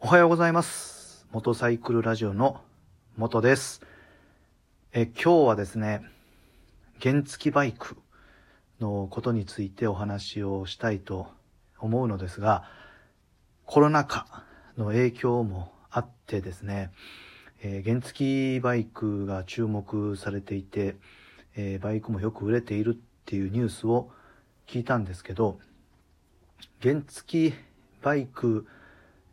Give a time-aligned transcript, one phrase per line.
[0.00, 1.26] おはようございます。
[1.32, 2.60] モトサイクルラジオの
[3.16, 3.82] 元です。
[4.92, 6.02] え、今日はですね、
[7.02, 7.96] 原付バイク
[8.78, 11.26] のことについてお話をしたいと
[11.80, 12.62] 思うのですが、
[13.66, 14.44] コロナ禍
[14.76, 16.92] の影響もあってですね、
[17.60, 20.94] えー原付バイクが注目されていて、
[21.56, 24.10] えーバイクもよく売れているっていうニュースを
[24.68, 25.58] 聞いたんですけど、
[26.80, 27.52] 原付
[28.00, 28.64] バイク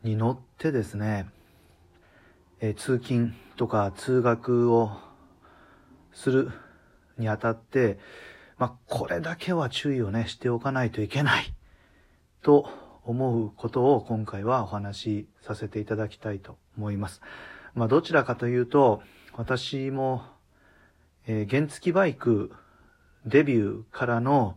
[0.06, 1.28] に乗ってですね、
[2.62, 4.92] え通勤とか通学を
[6.14, 6.52] する
[7.18, 7.98] にあたって、
[8.58, 11.54] まあ、これだけは注意をね、しておかないといけない
[12.44, 12.70] と
[13.04, 17.22] 思うことを今回はお話しさせていただきたいと思います。
[17.74, 19.02] まあ、どちらかというと、
[19.34, 20.24] 私も、
[21.26, 22.52] えー原付バイク
[23.26, 24.56] デビューからの、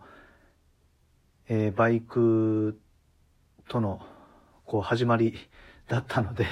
[1.48, 2.78] えーバイク
[3.69, 4.02] との
[4.68, 5.34] こう始まり
[5.88, 6.45] だったので、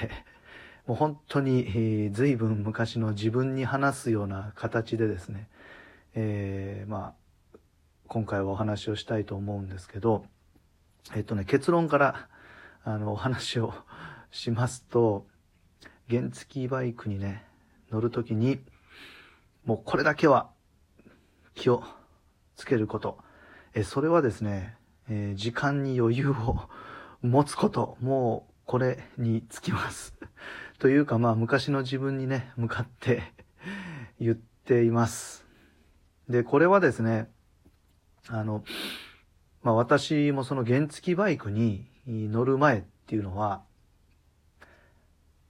[0.88, 5.50] もう本当に、えー随分昔の自分に話すような形でですね、
[6.14, 7.14] えーま
[7.54, 7.58] あ、
[8.06, 10.24] 今回はお話をしたいと思うんですけど、
[11.14, 12.28] えっとね、結論から、
[12.84, 13.74] あの、お話を
[14.30, 15.26] しますと、
[16.08, 17.44] 原付バイクにね、
[17.90, 18.60] 乗るときに、
[19.66, 20.50] もうこれだけは
[21.54, 21.84] 気を
[22.54, 23.18] つけること。
[23.74, 24.74] え、それはですね、
[25.10, 26.66] えー時間に余裕を
[27.26, 27.96] 持つこと。
[28.00, 30.14] もうこれにつきます。
[30.78, 33.32] というかまあ昔の自分にね、向かって
[34.20, 35.44] 言っています。
[36.28, 37.30] で、これはですね、
[38.28, 38.64] あの、
[39.62, 43.64] まあ私もその原付バイクに乗る前っていうのは、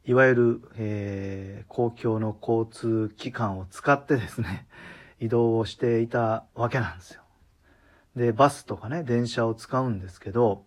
[0.04, 4.66] いわゆる、えー公共の交通機関を使ってですね、
[5.20, 7.22] 移動をしていたわけなんですよ。
[8.14, 10.64] で、バスとかね、電車を使うんですけど、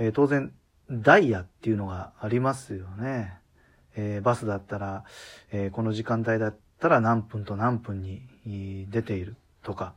[0.00, 0.52] え当然、
[0.90, 3.38] ダイヤっていうのがありますよね。
[3.94, 5.04] えバスだったら、
[5.52, 9.94] えこの時間帯だったら何分と何分に出ているとか。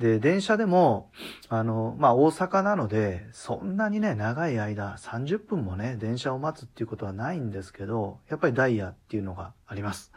[0.00, 1.10] で、電車でも、
[1.48, 10.10] あの、まあ、大阪なので、そんなにね、長い間、30分もね、電車を待つっていうことはないんですけど、やっぱりダイヤっていうのがあります。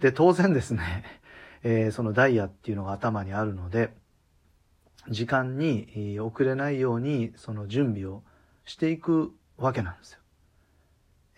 [0.00, 1.04] で、当然ですね、
[1.64, 3.92] えーそのダイヤっていうのが頭にあるので、
[5.08, 8.22] 時間に遅れないように、その準備を
[8.68, 10.18] していくわけなんですよ。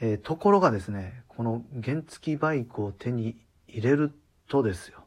[0.00, 4.12] えーところがですね、この原付バイクを手に入れる
[4.48, 5.04] とですよ、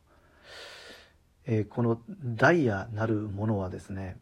[1.45, 4.17] えーこのダイヤなるものはですね、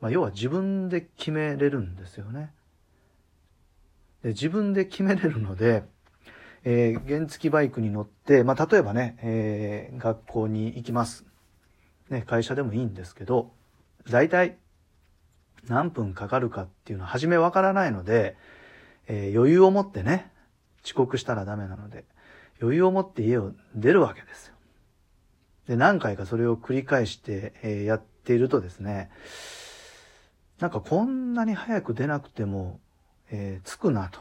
[0.00, 2.52] まあ、要は自分で決めれるんですよね。
[4.24, 5.84] で自分で決めれるので、
[6.64, 11.24] えー原付バイクに乗って、まあ、例えばね、えー学校に行きます。
[12.10, 13.52] ね、会社でもいいんですけど、
[14.10, 14.58] 大体
[15.68, 18.36] 何分かかるかっていうのは初めわからないので、
[19.06, 20.30] えー余裕を持ってね、
[20.84, 22.04] 遅刻したらダメなので、
[22.60, 24.54] 余裕を持って家を出るわけですよ。
[25.68, 29.10] で、何回かそれを繰り返して、えーやっているとですね、
[30.58, 32.80] なんかこんなに早く出なくても、
[33.30, 34.20] えー着くなと。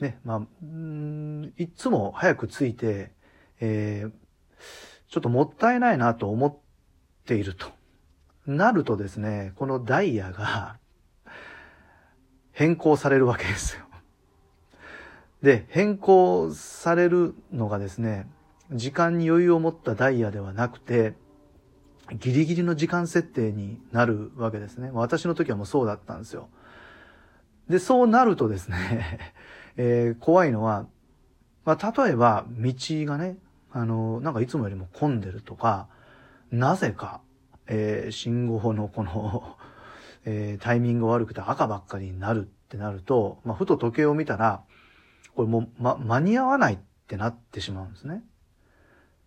[0.00, 3.12] ね、まあ、んいつも早く着いて、
[3.60, 4.12] えー
[5.08, 6.56] ちょっともったいないなと思っ
[7.24, 7.68] ていると。
[8.46, 10.76] なるとですね、このダイヤが
[12.52, 13.84] 変更されるわけですよ。
[15.42, 18.26] で、変更されるのがですね、
[18.72, 21.14] 時間に余裕を持ったダイヤではなくて、
[22.18, 24.90] ギリギリの時間設定になるわけですね。
[24.92, 26.48] 私の時はもうそうだったんですよ。
[27.68, 29.34] で、そうなるとですね、
[29.76, 30.86] えー怖いのは、
[31.64, 33.36] まあ、例えば道がね、
[33.72, 35.88] あの、なんかいつもよりも混んでるとか、
[36.50, 37.20] なぜか、
[37.68, 39.56] えー信号のこの、
[40.24, 44.62] えータイミング悪くて赤ばっかりになるってなると、まあ、ふと時計を見たら、
[45.34, 48.22] これもう、ま、間に合わないってなってしまうんですね。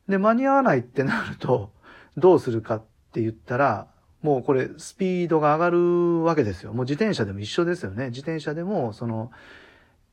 [0.08, 1.72] で、間に合わないってなると、
[2.18, 3.88] どうするかって言ったら、
[4.22, 6.74] もうこれスピードが上がるわけですよ。
[6.74, 8.08] もう自転車でも一緒ですよね。
[8.08, 9.32] 自転車でも、その、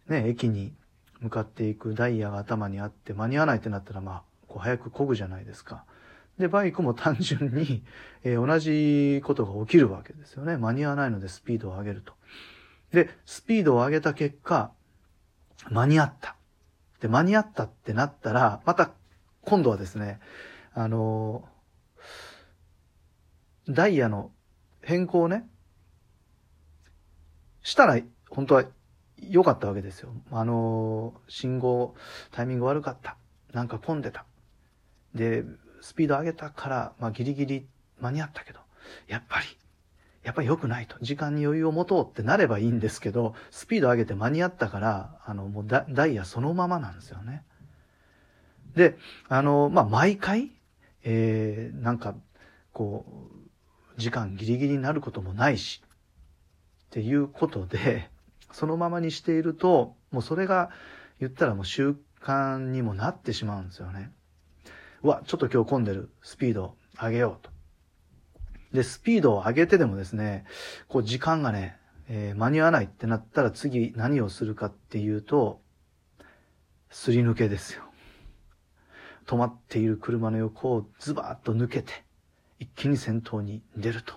[0.09, 0.73] ね、駅に
[1.21, 5.85] 向かっていくダイヤが頭にあって間に合わないってなったら、まあ、こう早く漕ぐじゃないですか。
[6.39, 7.83] で、バイクも単純に、
[8.23, 10.57] えー同じことが起きるわけですよね。
[10.57, 12.13] 間に合わないのでスピードを上げると。
[12.93, 14.73] で、スピードを上げた結果、
[15.71, 16.37] 間に合った。
[17.01, 18.91] で、間に合ったってなったら、また
[19.43, 20.21] 今度はですね、
[20.75, 21.57] あのー
[23.69, 24.31] ダイヤの
[24.81, 25.49] 変更ね、
[27.63, 28.01] したら、
[28.31, 28.65] 本当は
[29.19, 30.11] 良かったわけですよ。
[30.31, 31.97] あのー信号、
[32.31, 33.17] タイミング悪かった。
[33.53, 34.25] なんか混んでた。
[35.15, 35.45] で、
[35.81, 37.67] スピード上げたから、まあギリギリ
[38.01, 38.61] 間に合ったけど、
[39.09, 39.47] やっぱり、
[40.23, 40.97] やっぱり良くないと。
[41.01, 47.45] 時間に余裕を持とうってなればいいんですけど、スピード上げて間に合ったから、あの、もうダイヤそのままなんですよね。
[48.75, 50.51] で、あの、まあ、毎回、
[51.05, 52.15] えー、なんか、
[52.73, 53.07] こ
[53.97, 55.83] う、時間ギリギリになることもないし、
[56.87, 58.11] っていうことで、
[58.53, 60.71] そのままにしていると、もうそれが
[61.21, 64.11] 言ったらもう習慣にもなってしまうんですよね。
[65.07, 66.11] うわ、ちょっと今日混んでる。
[66.21, 67.53] スピード上げようと。
[68.73, 70.45] で、スピードを上げてでもですね、
[70.89, 71.77] こう時間がね、
[72.09, 75.61] えー、間に合わないってなったら次何をするかっていうと、
[76.91, 77.85] すり抜けですよ。
[79.27, 81.93] 止まっている車の横をズバーッと抜けて、
[82.59, 84.15] 一気に先頭に出ると。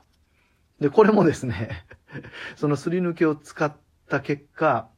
[0.80, 1.85] で、これもですね、
[2.56, 3.71] そのすり抜けを使っ
[4.09, 4.89] た結果、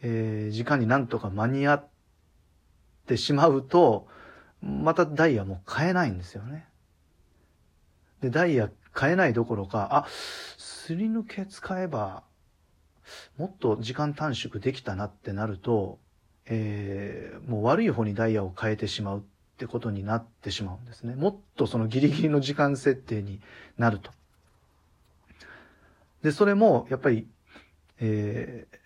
[0.00, 1.88] えー、時間になんとか間に合っ
[3.08, 4.06] てしまうと、
[4.62, 6.66] またダイヤも変えないんですよね。
[8.20, 10.06] で、ダイヤ変えないどころか、あ、
[10.58, 12.22] すり抜け使えば、
[13.38, 15.98] もっと時間短縮できたなってなると、
[16.46, 19.22] えー、もう悪い方にダイヤを変えてしまうっ
[19.56, 21.14] てことになってしまうんですね。
[21.14, 23.40] もっとそのギリギリの時間設定に
[23.78, 24.10] なると。
[26.22, 27.26] で、それも、やっぱり、
[27.98, 28.79] えー、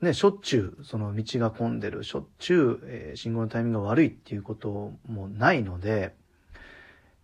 [0.00, 6.14] ね、しょっちゅう、その道が混んでる、しょっちゅう、えー、信号のタイミングが悪いっていうこともないので、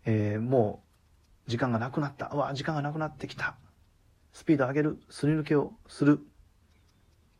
[0.04, 0.82] えー、も
[1.46, 2.30] う、時間がなくなった。
[2.32, 3.56] うわ、時間がなくなってきた。
[4.32, 4.98] スピード上げる。
[5.08, 6.20] すり抜けをする。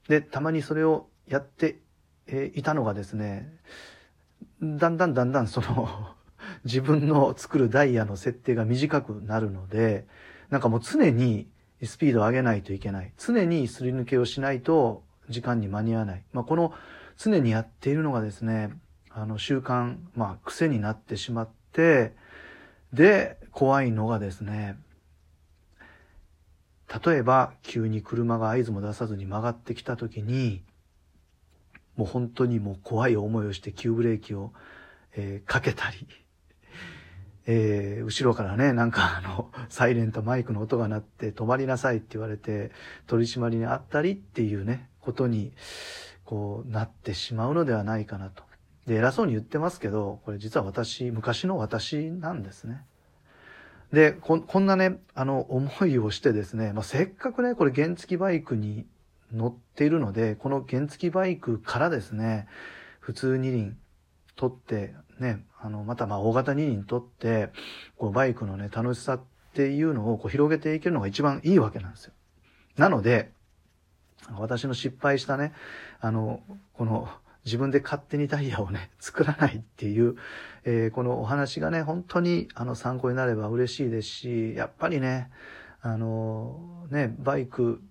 [0.09, 1.81] で、たまにそれをやって、
[2.27, 3.59] えー、いたのがですね、
[4.63, 6.15] だんだんだんだんその
[6.65, 10.07] 自分の作るダイヤの設定が短くなるので、
[10.51, 11.49] なんかもう常に
[11.83, 13.13] スピードを上げないといけない。
[13.19, 16.23] 常にすり抜けをしないと時間に間に合わない。
[16.33, 16.73] まあ、この
[17.17, 18.71] 常にやっているのがですね、
[19.11, 22.13] あの習慣、まあ癖になってしまって、
[22.93, 24.77] で、怖いのがですね、
[27.05, 30.63] 例えば急に車が合図も出さずに曲がってきた時に、
[31.97, 34.53] もう本当にもう怖い思いをして急ブレーキを、
[35.17, 36.07] えー、かけたり、
[37.47, 42.71] えー、後ろからね、なんかあの、サイレントマイクの音が鳴って止まりなさいって言われて、
[43.07, 45.53] 取り締まりにあったりっていうね、ことに、
[46.25, 48.43] こう、なってしまうのではないかなと。
[48.87, 52.85] で、偉そうに言ってますけど、これ実は私、昔の私なんですね。
[53.93, 58.87] で、ここんなね、あの、思いをしてですね、まあ、せっかくね、これ原付バイクに
[59.33, 62.47] 乗っているので、この原付バイクからですね、
[63.01, 63.77] 普通二輪
[64.37, 67.51] 取って、ね、あの、またまあ大型二輪取って、
[67.97, 69.21] こうバイクのね、楽しさっ
[69.55, 72.13] ていうのをこう広げていけるのが一番いいわけなんですよ。
[72.77, 73.33] なので、
[74.37, 75.53] 私の失敗したね、
[76.01, 77.09] あの、この
[77.45, 80.17] 自分で勝手にダイヤをね、作らないっていう、
[80.65, 85.31] えー、このお話がね、本当にあの参考になれば嬉しいですし、やっぱりね、
[85.83, 87.83] あの、ね、バイク、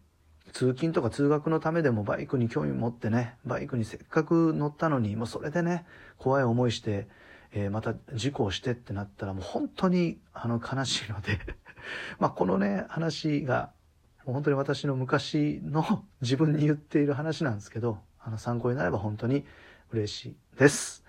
[0.53, 5.85] 通勤とか通学のためでもバイクに興味持ってね、バイクにせっかく乗ったのに、もうそれでね、
[6.19, 7.07] 怖い思いして、
[7.53, 11.39] えー、また事故をしてってなったらもう本当にあの悲しいので
[12.19, 13.71] まあこのね、話が、
[14.25, 19.43] もう本当に私の昔の自分に言っている話なんですけど、あの参考になれば本当に
[19.91, 21.03] 嬉しいです。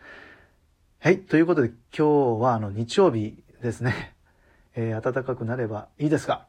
[1.01, 1.21] はい。
[1.21, 4.15] ということで今日はあの日曜日ですね。
[4.75, 6.47] えー、暖かくなればいいですが、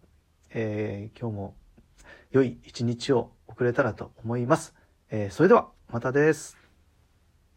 [0.52, 1.56] えー、今日も
[2.36, 4.76] 良い一日を送れたらと思います。
[5.10, 6.65] えー、それでは、またです。